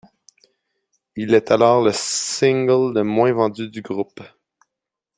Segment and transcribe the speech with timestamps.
[1.15, 4.21] Il est alors le single le moins vendu du groupe.